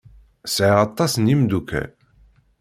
[0.55, 1.91] Sɛiɣ aṭas n yimeddukal.